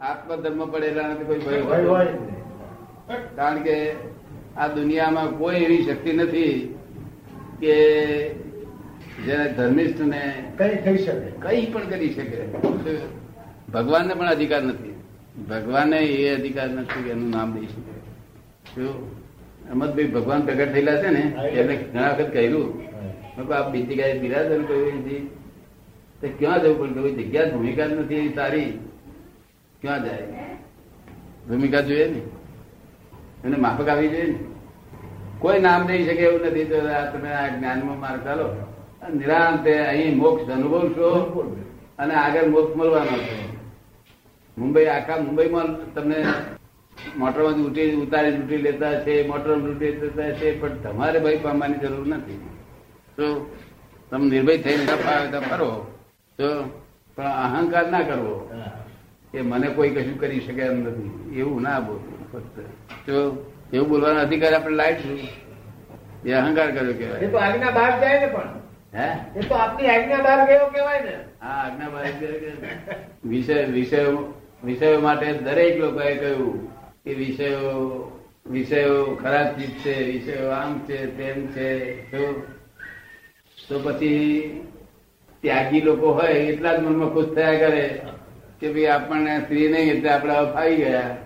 [0.00, 2.06] આત્મધર્મ પડેલા નથી કોઈ ભય હોય.
[3.36, 3.92] કારણ કે
[4.56, 6.78] આ દુનિયામાં કોઈ એવી શક્તિ નથી
[7.60, 7.74] કે
[9.26, 11.30] જેને ધર્મિષ્ઠ ને કઈ થઈ શકે.
[11.30, 12.38] કઈ પણ કરી શકે.
[13.72, 14.94] ભગવાનને પણ અધિકાર નથી.
[15.50, 17.94] ભગવાનને એ અધિકાર નથી કે એનું નામ દઈ શકે.
[18.74, 19.16] શું?
[19.70, 22.82] અમદભાઈ ભગવાન પ્રગટ થયેલા છે ને એમને ઘણા વખત કહ્યું.
[23.54, 25.30] આપ બીજી ગાય બિરાજન કહ્યું
[26.38, 28.78] ક્યાં જવું પણ કોઈ જગ્યા ભૂમિકા નથી એવી તારી.
[29.86, 30.26] ક્યાં જાય?
[31.48, 32.20] ભૂમિકા જોઈએ ને?
[33.44, 34.38] એને માફક આવી જોઈએ ને?
[35.42, 36.78] કોઈ નામ દઈ શકે એવું નથી તો
[37.12, 38.46] તમે આ જ્ઞાનમાં માર્ગ ચાલો.
[39.18, 41.08] નિરાંતે અહીં મોક્ષ અનુભવશો
[42.00, 43.36] અને આગળ મોક્ષ મળવાનો છે.
[44.56, 46.18] મુંબઈ, આખા મુંબઈમાં તમને
[47.20, 52.06] મોટરમાં ઉઠી ઉતારી લૂંટી લેતા છે મોટર લૂંટી લેતા છે પણ તમારે ભય પામવાની જરૂર
[52.12, 52.40] નથી.
[53.16, 53.26] તો
[54.10, 54.84] તમે નિર્ભય થઈને
[55.50, 55.70] ફરો
[56.38, 56.48] તો
[57.16, 58.36] પણ અહંકાર ના કરવો.
[59.36, 61.38] કે મને કોઈ કશું કરી શકે એમ નથી.
[61.38, 62.60] એવું ના બોલવું ફક્ત.
[63.06, 63.16] જો
[63.72, 65.18] એવું બોલવાનો અધિકાર આપણે લાઈશું
[66.24, 68.48] એ અહંકાર કર્યો એ તો આજ્ઞા બહાર જાય ને પણ.
[68.94, 69.38] હે?
[69.38, 71.14] એ તો આપની આજ્ઞા બહાર ગયો કેવાય ને.
[71.40, 72.32] હા આજ્ઞા બહાર ગયો
[73.24, 76.72] વિષય વિષયો વિષયો માટે દરેક લોકોએ કહ્યું
[77.04, 77.76] કે વિષયો
[78.46, 81.68] વિષયો ખરાબ ચીજ છે વિષયો આમ છે તેમ છે.
[82.10, 82.46] તો
[83.68, 84.60] તો પછી
[85.42, 88.00] ત્યાગી લોકો હોય એટલા જ મનમાં ખુશ થયા કરે.
[88.60, 91.16] કે ભાઈ આપણને સ્ત્રી નહીં એટલે આપણે ફાઈ ગયા.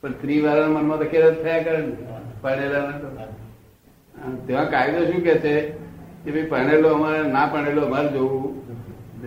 [0.00, 1.92] પણ સ્ત્રી વાળાના મનમાં તો ખેર થયા કરે ને.
[4.46, 5.60] તેવા કાયદો શું કે છે?
[6.24, 8.62] કે ભાઈ ભણેલો અમારે ના ભણેલો અમારે જોવું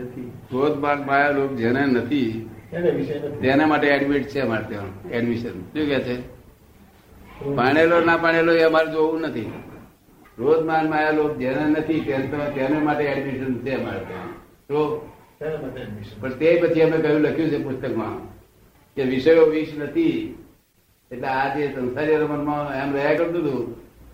[0.02, 0.31] નથી.
[0.49, 2.49] ક્રોધ બાદ માયા લોક જેને નથી.
[3.41, 6.16] તેના માટે એડમિટ છે અમારે ત્યાં એડમિશન શું કે છે?
[7.55, 9.53] પાણેલો ના પાણેલો એ અમારે જોવું નથી.
[10.36, 11.99] ક્રોધ માન માયા લોક જેને નથી
[12.55, 14.27] તેને માટે એડમિશન છે અમારે ત્યાં.
[14.67, 15.11] તો.
[15.39, 18.17] પણ તે પછી અમે કહ્યું લખ્યું છે પુસ્તકમાં
[18.97, 20.17] કે વિષયો વિષ નથી
[21.11, 23.66] એટલે આ જે સંસારી રમણમાં એમ રહ્યા કરતું હતું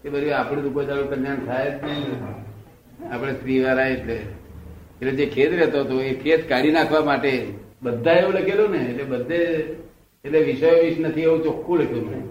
[0.01, 2.11] કે બધું આપણે તો ચાલુ કલ્યાણ થાય જ નહીં
[3.05, 4.17] આપણે સ્ત્રી વાળા એટલે
[4.95, 7.31] એટલે જે ખેદ રહેતો હતો એ ખેદ કાઢી નાખવા માટે
[7.81, 9.41] બધા એવું લખેલું ને એટલે બધે
[10.25, 12.23] એટલે વિષયો વિષ નથી એવું ચોખ્ખું લખ્યું મેં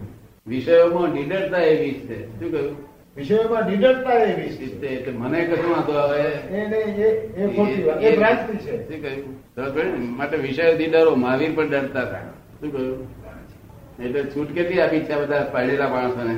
[0.46, 2.76] વિષયોમાં નિડરતા એ વિષ છે શું કહ્યું
[3.20, 4.48] વિષયોમાં નિડરતા એવી.
[4.48, 4.86] છે.
[4.86, 6.22] એટલે મને કશું વાંધો આવે.
[8.06, 8.74] એ ભ્રાંતિ છે.
[8.88, 10.16] શું કહ્યું?
[10.16, 12.22] માટે વિષય ડરો મહાવીર પણ ડરતા હતા.
[12.60, 13.08] શું કહ્યું?
[14.04, 16.36] એટલે છૂટ કેટલી આપી છે બધા પડેલા માણસોને?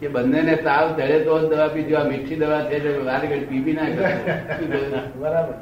[0.00, 3.44] કે બંનેને તાવ ચડે તો જ દવા પીજો આ મીઠી દવા છે એટલે વાર ઘડી
[3.44, 4.12] પીવી ના કરે.
[5.18, 5.54] બરાબર.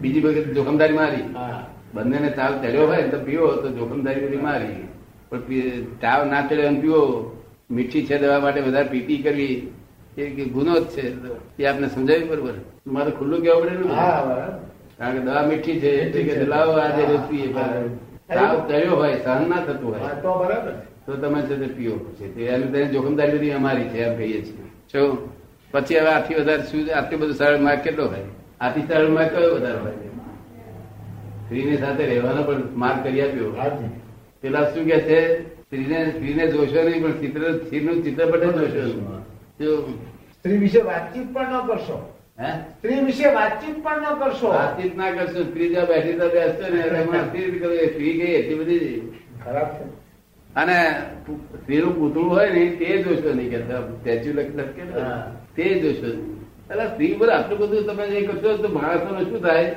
[0.00, 1.24] બીજી વખત જોખમદારી મારી?
[1.94, 4.88] બંનેને તાવ ચડ્યો હોય તો પીવો તો જોખમદારી બધી મારી.
[5.30, 5.40] પણ
[6.00, 7.34] તાવ ના ચડે એમ પીવો.
[7.70, 9.72] મીઠી છે દવા માટે વધારે પીપી કરવી
[10.16, 11.14] એ ગુનો જ છે.
[11.58, 12.54] એ આપને સમજાવ્યું બરોબર?
[12.86, 13.94] મારે ખુલ્લું કેવું પડે ને
[14.98, 17.48] કારણ કે દવા મીઠી છે એટલે કે લાવો આજે રોજ પીએ
[18.28, 20.14] તાવ ચડ્યો હોય સહન ના થતું હોય.
[20.22, 20.72] તો બરાબર.
[21.06, 24.64] તો તમે છે તે પીઓ છે એની તેની જોખમદારી બધી અમારી છે એમ કહીએ છીએ.
[24.90, 25.00] જો
[25.72, 28.26] પછી હવે આથી વધારે શું આટલું બધું સરળ માર્ગ કેટલો હોય?
[28.60, 29.94] આથી સરળ માર્ગ કયો વધારે હોય?
[31.44, 33.50] સ્ત્રીની સાથે રહેવાનો પણ માર્ગ કરી આપ્યો.
[34.40, 35.20] પેલા શું કે છે?
[35.68, 38.68] સ્ત્રીને સ્ત્રીને જોશો નહીં પણ ચિત્ર સ્ત્રીનું ચિત્રપટ જ
[39.58, 39.98] જોશો
[40.36, 41.96] સ્ત્રી વિશે વાતચીત પણ ન કરશો.
[42.76, 44.48] સ્ત્રી વિશે વાતચીત પણ ન કરશો.
[44.54, 47.46] વાતચીત ના કરશો સ્ત્રી જ્યાં બેઠી તો બેસતો ને એમાં સ્ત્રી
[47.92, 48.96] સ્ત્રી ગઈ એટલી બધી
[49.44, 49.84] ખરાબ છે.
[50.60, 50.78] અને
[51.60, 54.84] સ્ત્રીનું પૂતળું હોય ને તે જોશો નહીં કે સ્ટેચ્યુ લખે
[55.56, 56.38] તે જોશો નહીં.
[56.70, 59.68] એટલે સ્ત્રી ઉપર આટલું બધું તમે જે કરશો તો માણસો શું થાય?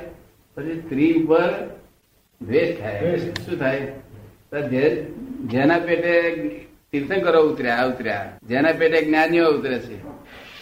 [0.56, 1.48] પછી સ્ત્રી ઉપર
[2.40, 3.18] દ્વેષ થાય.
[3.44, 3.86] શું થાય?
[4.52, 6.38] જેના પેટે
[6.92, 8.38] તીર્થંકરો ઉતર્યા ઉતર્યા.
[8.48, 10.02] જેના પેટે જ્ઞાનીઓ ઉતરે છે.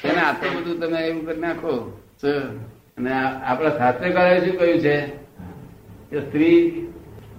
[0.03, 1.99] તેને આટલું બધું તમે એવું કરી નાખો.
[2.99, 5.07] અને આપણા શાસ્ત્રકારોએ શું કહ્યું છે?
[6.11, 6.87] કે સ્ત્રી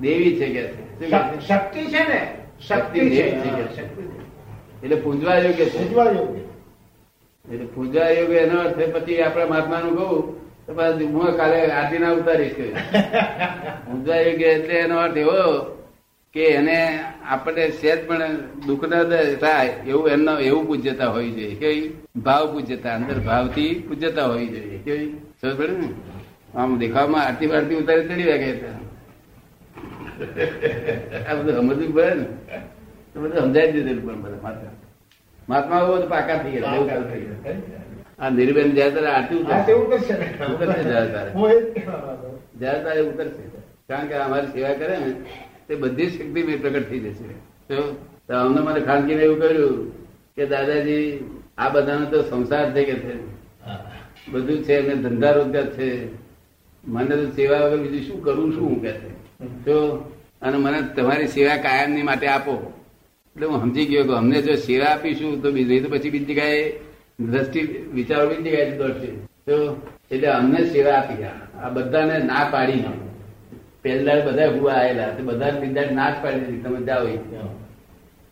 [0.01, 0.69] દેવી છે કે?
[1.39, 2.33] શક્તિ છે ને?
[2.67, 3.81] શક્તિ દેવી છે
[4.83, 5.79] એટલે પૂજવા યોગ્ય છે?
[7.51, 12.11] એટલે પૂજવા યોગ્ય એનો અર્થ પછી આપણા મહાત્માનું કહું તો પાછું હું કાલે આરતી ના
[12.11, 12.55] ઉતારીશ.
[13.87, 15.80] પૂજવા યોગ્ય એટલે એનો અર્થ એવો
[16.35, 16.77] કે એને
[17.29, 18.35] આપણે સહેજ પણ
[18.67, 18.91] દુઃખ ન
[19.43, 21.69] થાય એવું એમનો એવું પૂજ્યતા હોવી જોઈએ કે
[22.27, 24.93] ભાવ પૂજ્યતા અંદર ભાવથી પૂજ્યતા હોવી જોઈએ કે
[25.41, 25.89] સમજ પડે ને?
[26.55, 28.49] આમ દેખાવમાં આરતી વારતી ઉતારી ચડી વાગે
[31.27, 32.25] આ બધું સમજવું પડે ને?
[33.11, 34.73] તો બધું સમજાવી દીધેલું પણ બધા માતા
[35.49, 37.55] મહાત્મા બહુ પાકા થઈ ગયા.
[38.19, 40.13] આ નિર્બેન જયારે તારે આરતી ઉતારશે ઉતરશે
[40.89, 41.29] જયારે તારે.
[42.59, 43.43] જયારે તારે ઉતરશે.
[43.89, 45.09] કારણ કે અમારી સેવા કરે ને
[45.71, 47.27] તે બધી શક્તિ મેં પ્રગટ થઈ જશે.
[48.27, 49.75] તો અમને મને ખાનગીને એવું કહ્યું
[50.35, 51.03] કે દાદાજી
[51.57, 53.13] આ બધાનો તો સંસાર છે કે છે.
[54.31, 55.87] બધું છે એમને ધંધા રોજગાર છે.
[56.83, 59.09] મને તો સેવા વગર બીજું શું કરું શું હું કે છે?
[59.65, 59.75] તો
[60.41, 62.55] અને મને તમારી સેવા કાયમની માટે આપો.
[63.35, 66.65] એટલે હું સમજી ગયો કે અમને જો સેવા આપીશું તો બીજી તો પછી બીજી કાંઈ
[67.29, 67.61] દ્રષ્ટિ
[67.93, 69.09] વિચારો બીજી જગ્યાએ દોડશે.
[69.47, 69.55] તો
[70.11, 71.23] એટલે અમને સેવા આપી
[71.63, 72.83] આ બધાને ના પાડી
[73.83, 76.63] પહેલા બધા હુવા આવેલા તે બધા બીજા ના જ પાડી દીધી.
[76.63, 77.05] તમે જાઓ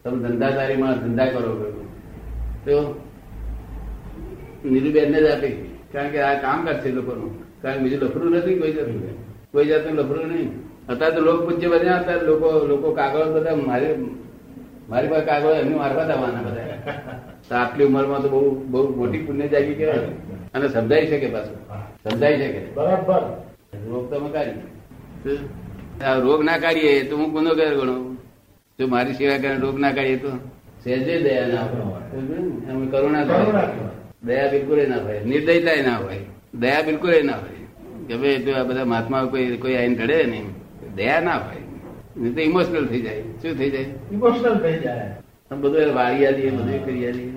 [0.03, 1.51] તમે ધંધાદારી માં ધંધા કરો
[2.65, 2.75] તો
[4.65, 5.55] નીરુબેન જ આપી.
[5.93, 7.31] કારણ કે આ કામ કરશે લોકોનું.
[7.61, 9.03] કારણ બીજું લફરું નથી કોઈ જાતનું.
[9.51, 10.49] કોઈ જાતનું લફરું નહીં.
[10.89, 13.93] અત્યારે તો લોક પૂજ્ય બન્યા હતા લોકો લોકો કાગળ બધા મારી
[14.89, 16.65] મારી પાસે કાગળ એમની મારફત આવવાના બધા.
[17.49, 18.41] તો આટલી ઉંમરમાં તો બહુ
[18.71, 20.09] બહુ મોટી પુણ્ય જાગી કહેવાય
[20.53, 21.57] અને સમજાઈ શકે પાછું.
[22.05, 23.23] સમજાઈ શકે બરાબર.
[23.89, 24.78] રોગ તમે કાઢીએ
[26.05, 28.17] આ રોગ ના કાઢીએ તો હું ગુનેગાર ગણું.
[28.79, 30.31] જો મારી સેવા કરે રોગ ના કાઢીએ તો?
[30.83, 32.87] સહેજે દયા ના હોય.
[32.91, 33.25] કરુણા
[34.23, 35.19] દયા બિલકુલ ના હોય.
[35.23, 36.21] નિર્દયતા ના હોય.
[36.53, 37.65] દયા બિલકુલ ના હોય.
[38.07, 40.47] કે ભાઈ જો આ બધા મહાત્મા કોઈ કોઈ આઈને ઢળે નહીં.
[40.95, 41.63] દયા ના હોય.
[42.17, 43.21] નહીં તો ઇમોશનલ થઈ જાય.
[43.41, 43.85] શું થઈ જાય?
[44.11, 45.09] ઇમોશનલ થઈ જાય.
[45.51, 47.29] બધું વાળી આલી બધું કરી આલી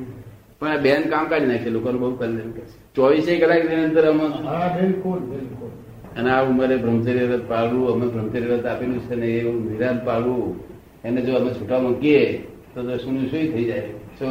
[0.60, 5.18] પણ આ બેન કામ કાઢી નાખે લોકોને બહુ કલ્યાણ કરશે ચોવીસે કલાકની અમે હા બિલકુલ
[5.18, 5.70] બિલકુલ.
[6.16, 10.60] અને આ ઉંમરે બ્રહ્મચર્ય વ્રત પાળવું અમે બ્રહ્મચર્ય વ્રત આપેલું છે ને એવું નિરાંત પાળવું
[11.04, 12.44] એને જો અમે છૂટા મૂકીએ
[12.74, 13.82] તો તો શું થઈ જાય?
[14.18, 14.26] તો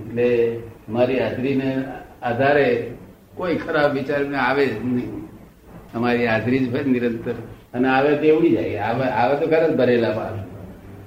[0.00, 0.28] એટલે
[0.88, 1.84] મારી હાજરીને
[2.22, 2.90] આધારે
[3.34, 5.28] કોઈ ખરાબ વિચારને આવે જ નહીં.
[5.94, 7.34] અમારી હાજરી જ ભાઈ નિરંતર.
[7.74, 8.78] અને આવે તે ઉડી જાય.
[8.78, 10.34] આવે આવે તો ખરે જ ભરેલા પાર.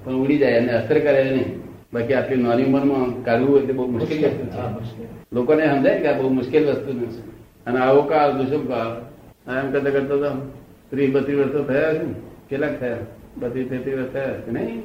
[0.03, 1.49] પણ ઉડી જાય અને અસર કરે નહીં.
[1.93, 5.07] બાકી આપણે નાની ઉંમરમાં કાઢવું એટલે બહુ મુશ્કેલ વસ્તુ.
[5.33, 7.23] લોકોને સમજાય કે આ બહુ મુશ્કેલ વસ્તુ નથી
[7.65, 9.10] અને આવો કાળ દુષ્મ કાળ.
[9.47, 10.51] આ એમ કરતા કરતા તો
[10.89, 12.13] ત્રીસ બત્રીસ વર્ષો થયા છે
[12.49, 12.97] કેટલાક થયા?
[13.37, 14.81] બત્રીસ તેત્રીસ વર્ષ થયા કે નહીં?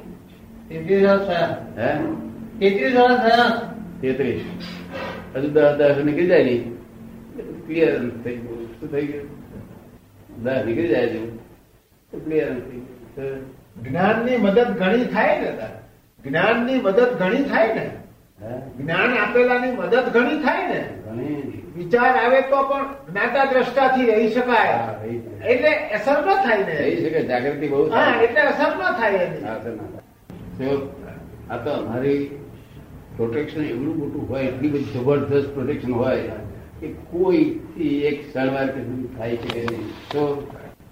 [0.69, 1.65] તેત્રીસ વર્ષ થયા.
[1.77, 2.05] હે?
[2.59, 3.73] તેત્રીસ વર્ષ થયા.
[4.01, 4.41] તેત્રીસ.
[5.35, 6.77] હજુ દસ દસ નીકળી જાય નહીં.
[7.67, 8.79] ક્લિયર થઈ ગયું.
[8.79, 9.29] શું થઈ ગયું?
[10.43, 11.25] દસ નીકળી જાય છે.
[12.19, 13.57] ક્લિયર થઈ ગયું.
[13.83, 15.57] જ્ઞાનની મદદ ઘણી થાય ને.
[16.29, 17.91] જ્ઞાનની મદદ ઘણી થાય ને.
[18.41, 18.61] હે?
[18.77, 20.89] જ્ઞાન આપેલાની મદદ ઘણી થાય ને.
[21.75, 24.77] વિચાર આવે તો પણ જ્ઞાતા દ્રષ્ટાથી રહી શકાય.
[25.45, 26.75] એટલે અસર ન થાય ને.
[26.81, 29.43] રહી શકે જાગૃતિ બહુ હા એટલે અસર ન થાય એની.
[31.49, 32.21] આ તો અમારી
[33.17, 36.37] પ્રોટેક્શન એવડું મોટું હોય એટલી બધી જબરદસ્ત પ્રોટેક્શન હોય
[36.81, 37.45] કે કોઈ
[38.11, 39.85] એક કે થાય છે નહીં.
[40.11, 40.21] તો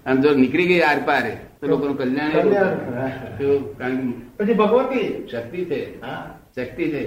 [0.06, 2.32] આમ જો નીકળી ગઈ આર પારે તો લોકોનું કલ્યાણ.
[3.78, 5.06] કારણ પછી ભગવતી?
[5.30, 5.80] શક્તિ છે.
[6.00, 6.22] હા.
[6.54, 7.02] શક્તિ છે.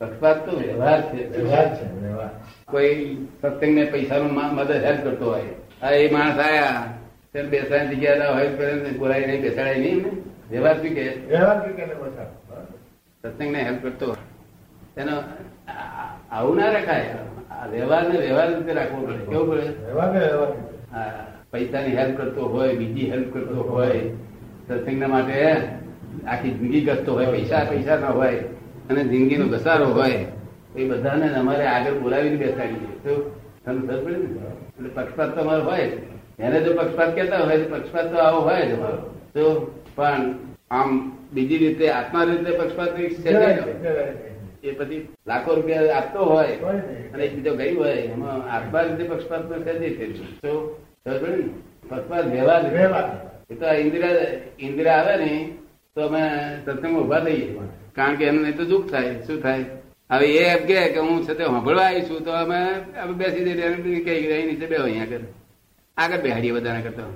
[0.00, 2.28] પક્ષપાત તો વ્યવહાર છે વ્યવહાર છે વ્યવહાર.
[2.70, 5.42] કોઈ સત્સંગને પૈસાનો મદદ હેલ્પ કરતો હોય.
[5.82, 6.86] આ એ માણસ આયા
[7.32, 10.10] તેને બેસાડી જગ્યા ના હોય તો બોલાય નહીં બેસાડાય નહીં ને
[10.50, 12.26] વ્યવહાર શું કે વ્યવહાર કે કેને બસાડ.
[13.26, 14.16] સત્સંગને હેલ્પ કરતો
[15.68, 17.14] આ- આવું ના રખાય.
[17.70, 19.16] વ્યવહાર ને વ્યવહાર રીતે રાખવો પડે.
[19.16, 19.84] કેવું પડે?
[19.84, 20.52] વ્યવહાર કે વ્યવહાર
[20.92, 24.00] હા પૈસાની હેલ્પ કરતો હોય બીજી હેલ્પ કરતો હોય
[24.68, 25.52] સત્સંગના માટે
[26.26, 28.44] આખી જિંદગી કરતો હોય પૈસા પૈસા ના હોય.
[28.90, 30.26] અને જિંદગીનો ઘસારો હોય
[30.76, 33.12] એ બધાને અમારે આગળ બોલાવીને બેસાડીએ તો
[33.64, 34.48] તમને ખબર પડે ને
[34.78, 35.86] એટલે પક્ષપાત તમારો હોય.
[36.38, 38.98] એને જો પક્ષપાત કહેતા હોય તો પક્ષપાત તો આવો હોય જ અમારો
[39.34, 39.44] તો
[39.96, 40.22] પણ
[40.70, 40.90] આમ
[41.32, 43.02] બીજી રીતે આત્મા રીતે પક્ષપાત છે.
[44.62, 46.54] એ પછી લાખો રૂપિયા આપતો હોય
[47.14, 50.28] અને બીજો ગઈ હોય એમાં આત્મા રીતે પક્ષપાત તો સહેજે ફેરવું.
[50.42, 50.52] તો
[51.04, 51.50] ખબર પડે ને?
[51.90, 52.70] પક્ષપાત વ્યવહાર છે.
[52.76, 53.08] વ્યવહાર.
[53.50, 54.14] એ તો ઇન્દિરા
[54.58, 55.32] ઇન્દિરા આવે ને
[55.94, 56.22] તો અમે
[56.64, 57.46] સત્સંગ ઊભા થઈએ
[57.94, 59.64] કારણ કે એમને તો દુઃખ થાય, શું થાય?
[60.10, 62.58] હવે એ એમ કે હું છે તે સાંભળવા આવી છું, તો અમે
[63.02, 65.24] અમે બેસી જઈએ, એને કહી નીચે બે અહીંયા આગળ.
[65.96, 67.10] આગળ બેહાડીએ બધાને કરતા.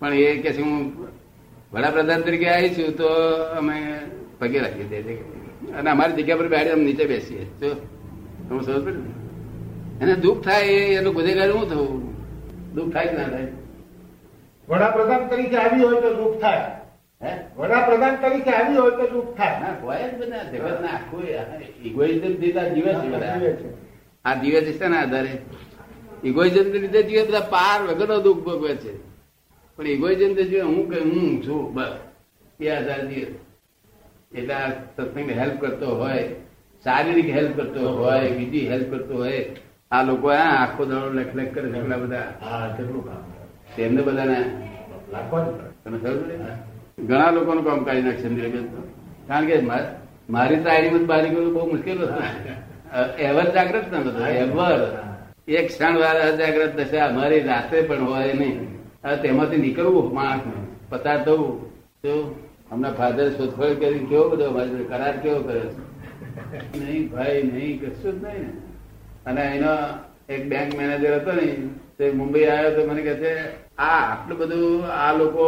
[0.00, 0.72] પણ એ કે હું
[1.72, 3.08] વડાપ્રધાન તરીકે આવી છું, તો
[3.58, 3.76] અમે
[4.38, 4.98] પગે રાખી દે
[5.78, 7.44] અને અમારી જગ્યા પર બેહાડી અમે નીચે બેસીએ.
[7.60, 7.74] જો
[8.48, 9.00] તમે સમજ પડે?
[10.02, 10.62] એને દુઃખ થાય
[11.00, 12.00] એનું ગુનેગાર શું થવું?
[12.74, 13.48] દુઃખ થાય કે ના થાય?
[14.68, 16.66] વડાપ્રધાન તરીકે આવી હોય તો દુઃખ થાય.
[17.56, 19.60] વડાપ્રધાન તરીકે આવી હોય તો દુઃખ થાય.
[19.60, 20.42] ના હોય જ બધા.
[20.42, 21.22] જગતના આખું
[21.84, 23.40] ઇગોઇઝમથી આ જીવે છે બધા.
[24.24, 25.38] આ જીવે છે શેના આધારે?
[26.24, 28.92] ઇગોઇઝમ લીધે જીવે બધા પાર વગરનો દુઃખ ભોગવે છે.
[29.76, 31.96] પણ ઇગોઇઝમ તો જીવે હું કે હું છું બસ.
[32.60, 33.34] એ આધાર જીવે.
[34.38, 36.28] એટલે આ સત્સંગ હેલ્પ કરતો હોય
[36.84, 39.50] શારીરિક હેલ્પ કરતો હોય બીજી હેલ્પ કરતો હોય
[39.90, 42.32] આ લોકો આ આખો દાડો લખ લખ કરે છે બધા.
[43.76, 44.44] તેમને બધાને
[45.84, 46.71] તમે પડી?
[46.98, 48.28] ઘણા લોકોનું કામ કાઢી નાખશે
[49.28, 49.60] કારણ કે
[50.30, 54.98] મારી તો આઈડી બહાર નીકળવું બહુ મુશ્કેલ હતું એવર જાગ્રત ના બધું, એવર.
[55.48, 58.82] એક ક્ષણ વાર અજાગ્રત થશે, અમારી રાત્રે પણ હોય નહીં.
[59.22, 60.40] તેમાંથી નીકળવું માણસ
[60.88, 61.72] પસાર થવું
[62.02, 65.62] તો હમણાં ફાધર શોધખોળ કરી, કેવો બધો અમારી કરાર કેવો કર્યો?
[66.74, 68.48] નહીં ભાઈ, નહીં, કશું જ નહીં.
[69.24, 69.72] અને એનો
[70.28, 71.68] એક બેંક મેનેજર હતો ને,
[71.98, 73.34] તે મુંબઈ આવ્યો તો મને કહે છે,
[73.76, 75.44] આ, આટલું બધું આ લોકો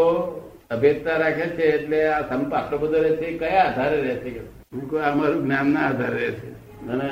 [0.74, 4.40] અભેદતા રાખે છે એટલે આ સંપ આટલો બધો રહેશે કયા આધારે રહે છે કે
[4.72, 6.48] હું કહું, આ અમારું જ્ઞાનના આધારે રહેશે.
[6.88, 7.08] અને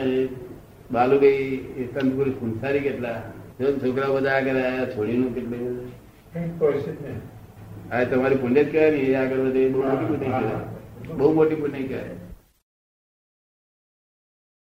[0.90, 3.18] બાલુભાઈ એ કંદપુરી સંસારી કેટલા?
[3.82, 5.76] છોકરા બધા આગળ આવ્યા છોડીનું કેટલું?
[6.32, 7.20] કંઈ
[7.92, 11.14] આ તમારી પુણ્ય કહેવાય ને એ આગળ વધે બહુ મોટી પુણ્ય કહેવાય.
[11.16, 12.21] બહુ મોટી પુણ્ય કહેવાય.